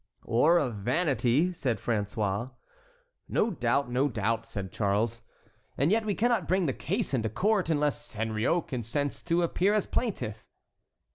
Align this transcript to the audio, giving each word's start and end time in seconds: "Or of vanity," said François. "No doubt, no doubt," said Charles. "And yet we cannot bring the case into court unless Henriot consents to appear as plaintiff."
"Or 0.25 0.57
of 0.57 0.77
vanity," 0.77 1.53
said 1.53 1.77
François. 1.77 2.49
"No 3.29 3.51
doubt, 3.51 3.91
no 3.91 4.07
doubt," 4.07 4.47
said 4.47 4.71
Charles. 4.71 5.21
"And 5.77 5.91
yet 5.91 6.07
we 6.07 6.15
cannot 6.15 6.47
bring 6.47 6.65
the 6.65 6.73
case 6.73 7.13
into 7.13 7.29
court 7.29 7.69
unless 7.69 8.13
Henriot 8.15 8.67
consents 8.69 9.21
to 9.21 9.43
appear 9.43 9.75
as 9.75 9.85
plaintiff." 9.85 10.43